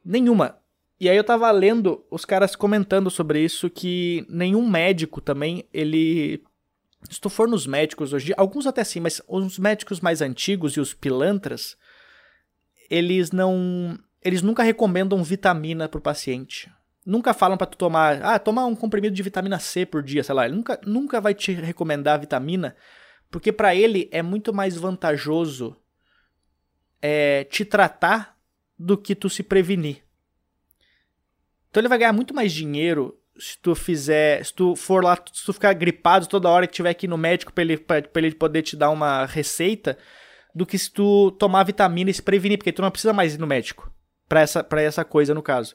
[0.04, 0.58] Nenhuma.
[1.00, 6.42] E aí eu tava lendo os caras comentando sobre isso que nenhum médico também, ele
[7.10, 10.80] se tu for nos médicos hoje, alguns até sim, mas os médicos mais antigos e
[10.80, 11.76] os pilantras,
[12.90, 16.70] eles não, eles nunca recomendam vitamina pro paciente.
[17.08, 20.34] Nunca falam para tu tomar, ah, tomar um comprimido de vitamina C por dia, sei
[20.34, 20.44] lá.
[20.44, 22.76] Ele nunca, nunca vai te recomendar vitamina,
[23.30, 25.74] porque para ele é muito mais vantajoso
[27.00, 28.36] é, te tratar
[28.78, 30.04] do que tu se prevenir.
[31.70, 35.46] Então ele vai ganhar muito mais dinheiro se tu fizer, se tu for lá, se
[35.46, 38.60] tu ficar gripado toda hora que tiver aqui no médico para ele, pra, ele poder
[38.60, 39.96] te dar uma receita,
[40.54, 43.38] do que se tu tomar vitamina e se prevenir, porque tu não precisa mais ir
[43.38, 43.90] no médico
[44.28, 45.74] pra essa, pra essa coisa, no caso.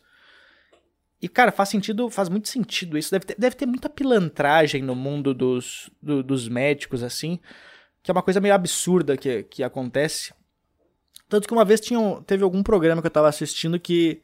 [1.23, 3.09] E, cara, faz sentido, faz muito sentido isso.
[3.09, 7.39] Deve ter, deve ter muita pilantragem no mundo dos, do, dos médicos, assim,
[8.03, 10.33] que é uma coisa meio absurda que, que acontece.
[11.29, 14.21] Tanto que uma vez tinha, teve algum programa que eu tava assistindo que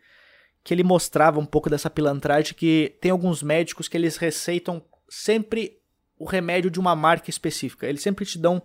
[0.62, 5.78] que ele mostrava um pouco dessa pilantragem que tem alguns médicos que eles receitam sempre
[6.18, 7.88] o remédio de uma marca específica.
[7.88, 8.62] Eles sempre te dão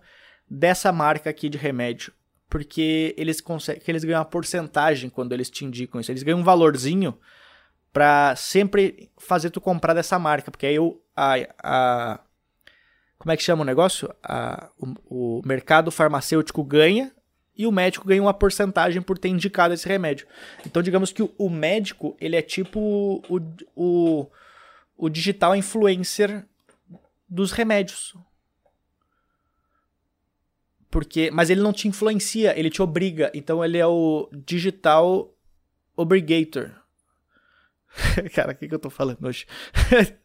[0.47, 2.11] dessa marca aqui de remédio,
[2.49, 6.11] porque eles conseguem, eles ganham uma porcentagem quando eles te indicam isso.
[6.11, 7.17] Eles ganham um valorzinho
[7.95, 12.19] para sempre fazer tu comprar dessa marca, porque aí eu, a, a
[13.17, 14.13] como é que chama o negócio?
[14.21, 17.13] A, o, o mercado farmacêutico ganha
[17.55, 20.27] e o médico ganha uma porcentagem por ter indicado esse remédio.
[20.65, 23.41] Então, digamos que o, médico, ele é tipo o,
[23.73, 24.27] o,
[24.97, 26.45] o digital influencer
[27.29, 28.13] dos remédios.
[30.91, 33.31] Porque, mas ele não te influencia, ele te obriga.
[33.33, 35.33] Então ele é o digital
[35.95, 36.83] obrigator.
[38.33, 39.45] Cara, o que, que eu tô falando hoje?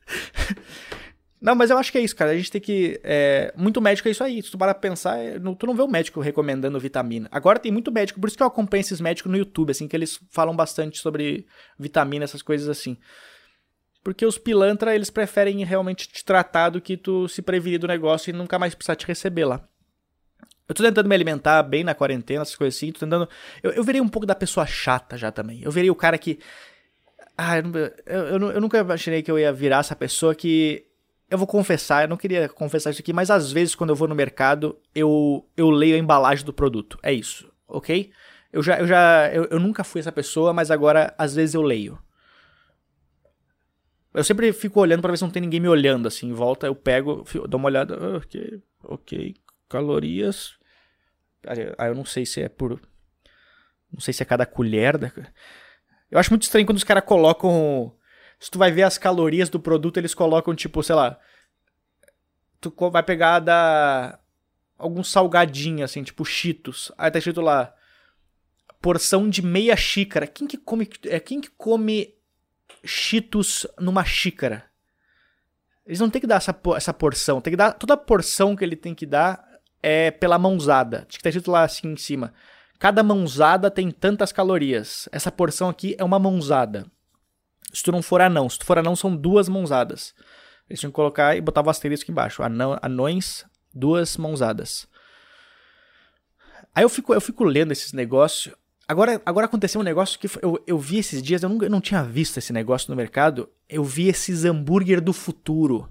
[1.41, 2.33] Não, mas eu acho que é isso, cara.
[2.33, 3.01] A gente tem que.
[3.03, 4.43] É, muito médico é isso aí.
[4.43, 7.29] Se tu para pensar, é, tu não vê o médico recomendando vitamina.
[7.33, 9.97] Agora tem muito médico, por isso que eu acompanho esses médicos no YouTube, assim, que
[9.97, 11.47] eles falam bastante sobre
[11.79, 12.99] vitamina, essas coisas assim.
[14.05, 18.29] Porque os pilantra, eles preferem realmente te tratar do que tu se prevenir do negócio
[18.29, 19.67] e nunca mais precisar te receber lá.
[20.69, 22.93] Eu tô tentando me alimentar bem na quarentena, essas coisas assim.
[22.93, 23.29] Tô tentando.
[23.63, 25.63] Eu, eu virei um pouco da pessoa chata já também.
[25.63, 26.39] Eu virei o cara que.
[27.43, 27.65] Ah, eu,
[28.05, 30.85] eu, eu, eu nunca imaginei que eu ia virar essa pessoa que
[31.31, 34.07] eu vou confessar, eu não queria confessar isso aqui, mas às vezes quando eu vou
[34.07, 36.99] no mercado, eu, eu leio a embalagem do produto.
[37.03, 38.13] É isso, ok?
[38.53, 41.63] Eu já, eu já, eu, eu nunca fui essa pessoa, mas agora às vezes eu
[41.63, 41.99] leio.
[44.13, 46.67] Eu sempre fico olhando para ver se não tem ninguém me olhando assim em volta.
[46.67, 49.35] Eu pego, dou uma olhada, ah, ok, ok,
[49.67, 50.59] calorias.
[51.79, 52.79] Aí eu não sei se é por,
[53.91, 54.99] não sei se é cada colher.
[54.99, 55.11] Da...
[56.11, 57.95] Eu acho muito estranho quando os caras colocam
[58.41, 61.19] se tu vai ver as calorias do produto, eles colocam tipo, sei lá,
[62.59, 64.19] tu vai pegar da
[64.79, 66.91] algum salgadinho assim, tipo Cheetos.
[66.97, 67.75] Aí tá escrito lá
[68.81, 70.27] porção de meia xícara.
[70.27, 72.15] Quem que come é quem que come
[72.83, 74.65] Cheetos numa xícara?
[75.85, 78.65] Eles não tem que dar essa, essa porção, tem que dar toda a porção que
[78.65, 79.45] ele tem que dar
[79.83, 81.05] é pela mãozada.
[81.07, 82.33] Acho que tá escrito lá assim em cima.
[82.81, 85.07] Cada mãozada tem tantas calorias.
[85.13, 86.87] Essa porção aqui é uma mãozada.
[87.75, 88.49] Se tu não for anão.
[88.49, 90.15] Se tu for anão, são duas mãozadas.
[90.67, 92.43] Eles tinham que colocar e botar o asterisco embaixo.
[92.43, 94.89] Anão, anões, duas mãozadas.
[96.75, 98.55] Aí eu fico, eu fico lendo esses negócios.
[98.89, 101.83] Agora, agora aconteceu um negócio que eu, eu vi esses dias, eu não, eu não
[101.83, 103.51] tinha visto esse negócio no mercado.
[103.69, 105.87] Eu vi esses hambúrguer do futuro.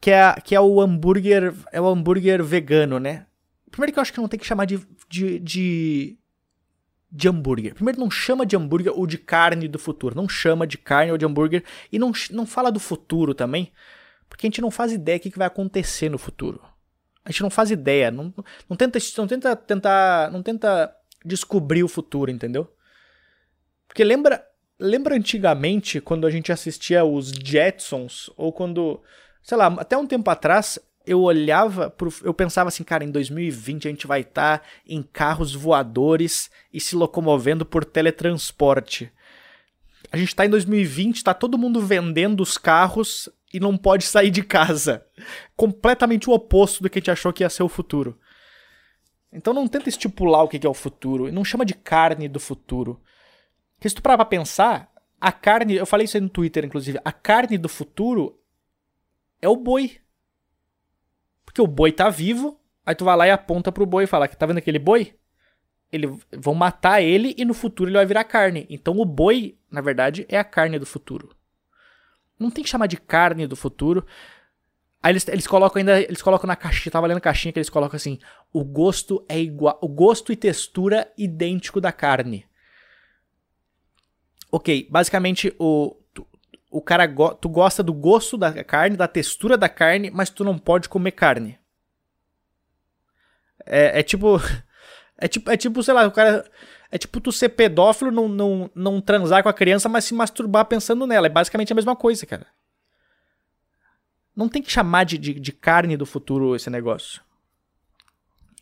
[0.00, 1.54] Que é, que é o hambúrguer.
[1.70, 3.26] É o hambúrguer vegano, né?
[3.74, 6.16] Primeiro que eu acho que não tem que chamar de, de, de
[7.10, 7.74] de hambúrguer.
[7.74, 10.14] Primeiro, não chama de hambúrguer ou de carne do futuro.
[10.14, 11.64] Não chama de carne ou de hambúrguer.
[11.90, 13.72] E não, não fala do futuro também,
[14.28, 16.60] porque a gente não faz ideia do que vai acontecer no futuro.
[17.24, 18.12] A gente não faz ideia.
[18.12, 18.32] Não,
[18.70, 20.30] não tenta, não tenta tentar.
[20.30, 22.72] Não tenta descobrir o futuro, entendeu?
[23.88, 24.44] Porque lembra.
[24.78, 29.02] Lembra antigamente quando a gente assistia os Jetsons, ou quando.
[29.42, 33.86] Sei lá, até um tempo atrás, eu olhava, pro, eu pensava assim, cara, em 2020
[33.86, 39.12] a gente vai estar tá em carros voadores e se locomovendo por teletransporte.
[40.10, 44.30] A gente está em 2020, está todo mundo vendendo os carros e não pode sair
[44.30, 45.04] de casa.
[45.56, 48.18] Completamente o oposto do que a gente achou que ia ser o futuro.
[49.32, 53.00] Então não tenta estipular o que é o futuro, não chama de carne do futuro.
[53.74, 54.90] Porque se tu parar pra pensar,
[55.20, 58.38] a carne, eu falei isso aí no Twitter inclusive, a carne do futuro
[59.42, 60.03] é o boi.
[61.54, 64.26] Porque o boi tá vivo, aí tu vai lá e aponta pro boi e fala:
[64.26, 65.14] tá vendo aquele boi?
[65.92, 68.66] Ele, vão matar ele e no futuro ele vai virar carne.
[68.68, 71.30] Então o boi, na verdade, é a carne do futuro.
[72.36, 74.04] Não tem que chamar de carne do futuro.
[75.00, 77.96] Aí eles, eles colocam ainda, eles colocam na caixinha, tava lendo caixinha que eles colocam
[77.96, 78.18] assim,
[78.52, 82.44] o gosto é igual, o gosto e textura idêntico da carne.
[84.50, 85.94] Ok, basicamente o,
[86.74, 90.42] o cara, go, tu gosta do gosto da carne, da textura da carne, mas tu
[90.42, 91.56] não pode comer carne.
[93.64, 94.40] É, é tipo,
[95.16, 96.44] é tipo, é tipo, sei lá, o cara,
[96.90, 100.64] é tipo tu ser pedófilo, não, não, não transar com a criança, mas se masturbar
[100.64, 101.28] pensando nela.
[101.28, 102.46] É basicamente a mesma coisa, cara.
[104.34, 107.22] Não tem que chamar de, de, de carne do futuro esse negócio.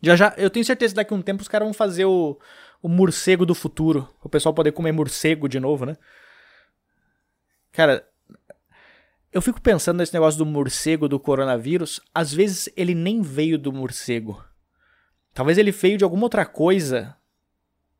[0.03, 2.39] Já já, eu tenho certeza que daqui a um tempo os caras vão fazer o,
[2.83, 4.07] o morcego do futuro.
[4.23, 5.97] O pessoal poder comer morcego de novo, né?
[7.73, 8.07] Cara,
[9.33, 12.01] eu fico pensando nesse negócio do morcego do coronavírus.
[12.15, 14.45] Às vezes ele nem veio do morcego.
[15.33, 17.17] Talvez ele veio de alguma outra coisa.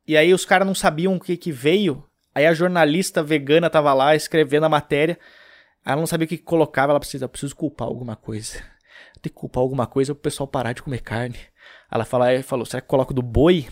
[0.07, 2.03] E aí os caras não sabiam o que, que veio.
[2.35, 5.17] Aí a jornalista vegana tava lá escrevendo a matéria.
[5.83, 8.57] Ela não sabia o que colocava, ela precisa, preciso culpar alguma coisa.
[9.21, 11.39] Tem que culpar alguma coisa pro pessoal parar de comer carne.
[11.91, 13.67] Ela fala, falou, será que coloco do boi?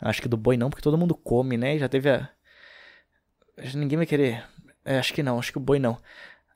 [0.00, 1.78] Acho que do boi não, porque todo mundo come, né?
[1.78, 2.28] Já teve a.
[3.74, 4.44] Ninguém vai querer.
[4.84, 5.98] É, acho que não, acho que o boi não.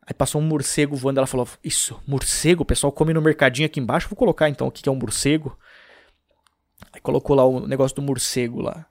[0.07, 3.81] Aí passou um morcego voando, ela falou: Isso, morcego, o pessoal come no mercadinho aqui
[3.81, 4.09] embaixo.
[4.09, 5.59] Vou colocar então o que é um morcego.
[6.93, 8.87] Aí colocou lá o negócio do morcego lá.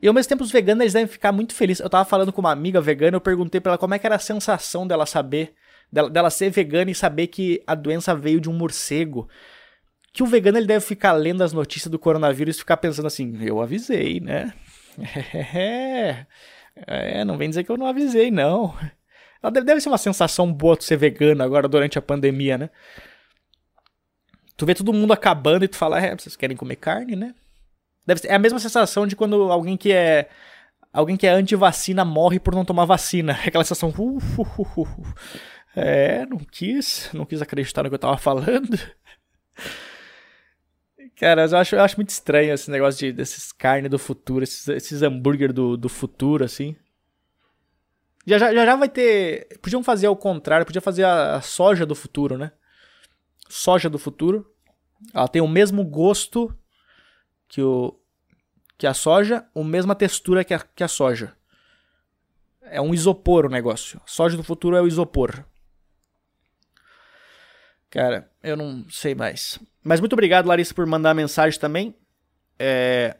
[0.00, 1.80] E ao mesmo tempo os veganos eles devem ficar muito felizes.
[1.80, 4.14] Eu tava falando com uma amiga vegana, eu perguntei pra ela como é que era
[4.14, 5.54] a sensação dela saber,
[5.90, 9.28] dela, dela ser vegana e saber que a doença veio de um morcego.
[10.12, 13.36] Que o vegano ele deve ficar lendo as notícias do coronavírus e ficar pensando assim,
[13.44, 14.52] eu avisei, né?
[15.54, 16.26] É,
[16.86, 18.74] é não vem dizer que eu não avisei, não.
[19.52, 22.70] Deve, ser uma sensação boa tu ser vegano agora durante a pandemia, né?
[24.56, 27.34] Tu vê todo mundo acabando e tu fala, é, vocês querem comer carne, né?
[28.04, 30.28] Deve ser, é a mesma sensação de quando alguém que é
[30.92, 33.38] alguém que é anti-vacina morre por não tomar vacina.
[33.46, 33.90] Aquela sensação.
[33.90, 35.14] Uh, uh, uh, uh,
[35.76, 38.78] é, não quis, não quis acreditar no que eu tava falando.
[41.18, 44.68] Cara, eu acho, eu acho muito estranho esse negócio de, desses carne do futuro, esses,
[44.68, 46.76] esses hambúrguer do, do futuro, assim.
[48.24, 49.58] Já, já, já vai ter.
[49.60, 52.52] Podiam fazer ao contrário, podia fazer a, a soja do futuro, né?
[53.48, 54.48] Soja do futuro.
[55.12, 56.56] Ela tem o mesmo gosto
[57.48, 57.98] que, o,
[58.76, 61.34] que a soja, a mesma textura que a, que a soja.
[62.62, 64.00] É um isopor o negócio.
[64.06, 65.44] Soja do futuro é o isopor.
[67.90, 69.58] Cara, eu não sei mais.
[69.82, 71.94] Mas muito obrigado, Larissa, por mandar mensagem também.
[72.58, 73.16] É,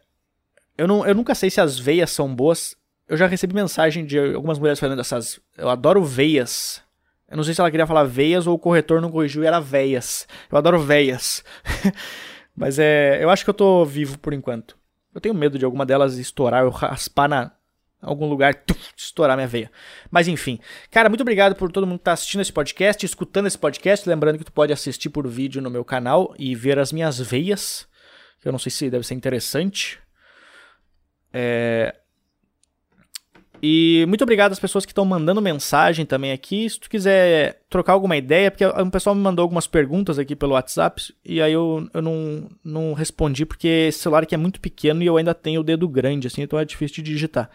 [0.76, 2.76] eu, não, eu nunca sei se as veias são boas.
[3.08, 5.40] Eu já recebi mensagem de algumas mulheres falando essas.
[5.56, 6.82] Eu adoro veias.
[7.28, 9.60] Eu não sei se ela queria falar veias ou o corretor não corrigiu e era
[9.60, 10.26] veias.
[10.50, 11.42] Eu adoro veias.
[12.54, 13.22] Mas é.
[13.22, 14.76] Eu acho que eu tô vivo por enquanto.
[15.14, 17.50] Eu tenho medo de alguma delas estourar, eu raspar na
[18.00, 19.70] algum lugar, tuf, estourar minha veia.
[20.10, 20.58] Mas enfim.
[20.90, 24.08] Cara, muito obrigado por todo mundo que tá assistindo esse podcast, escutando esse podcast.
[24.08, 27.86] Lembrando que tu pode assistir por vídeo no meu canal e ver as minhas veias.
[28.44, 29.98] Eu não sei se deve ser interessante.
[31.32, 31.94] É,
[33.62, 36.68] e muito obrigado às pessoas que estão mandando mensagem também aqui.
[36.68, 40.52] Se tu quiser trocar alguma ideia, porque o pessoal me mandou algumas perguntas aqui pelo
[40.52, 45.02] WhatsApp e aí eu, eu não, não respondi porque esse celular aqui é muito pequeno
[45.02, 47.50] e eu ainda tenho o dedo grande, assim, então é difícil de digitar.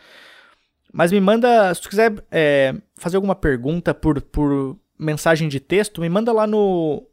[0.94, 6.00] Mas me manda, se tu quiser é, fazer alguma pergunta por, por mensagem de texto,
[6.00, 7.04] me manda lá no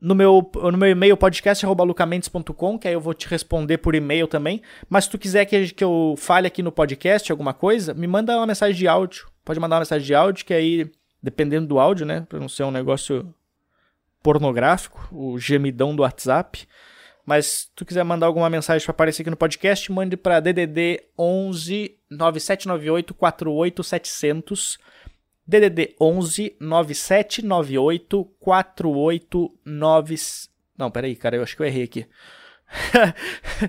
[0.00, 4.62] no meu, no meu e-mail podcast.lucamentes.com, que aí eu vou te responder por e-mail também.
[4.88, 8.36] Mas se tu quiser que, que eu fale aqui no podcast alguma coisa, me manda
[8.36, 9.26] uma mensagem de áudio.
[9.44, 10.90] Pode mandar uma mensagem de áudio, que aí,
[11.22, 12.26] dependendo do áudio, né?
[12.28, 13.34] Pra não ser um negócio
[14.22, 16.68] pornográfico, o gemidão do WhatsApp.
[17.28, 21.02] Mas se tu quiser mandar alguma mensagem para aparecer aqui no podcast, mande para DDD
[21.18, 24.78] 11 9798 48700
[25.46, 30.16] DDD 11 9798 489.
[30.78, 32.06] Não, peraí, cara, eu acho que eu errei aqui.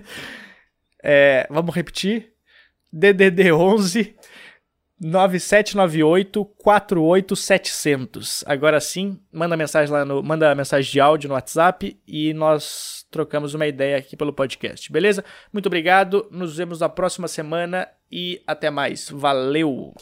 [1.04, 2.32] é, vamos repetir.
[2.93, 4.15] DDD 11
[5.02, 8.45] 9798 48700.
[8.48, 13.54] Agora sim, manda mensagem lá no, manda mensagem de áudio no WhatsApp e nós trocamos
[13.54, 14.92] uma ideia aqui pelo podcast.
[14.92, 15.24] Beleza?
[15.52, 16.28] Muito obrigado.
[16.32, 19.10] Nos vemos na próxima semana e até mais.
[19.10, 19.94] Valeu.